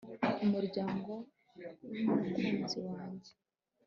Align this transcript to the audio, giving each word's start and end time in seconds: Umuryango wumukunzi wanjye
Umuryango 0.43 1.11
wumukunzi 1.55 2.79
wanjye 2.89 3.31